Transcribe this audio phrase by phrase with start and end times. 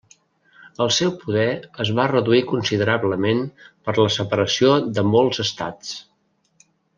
[0.85, 1.43] El seu poder
[1.85, 3.43] es va reduir considerablement
[3.89, 5.93] per la separació de molts estats.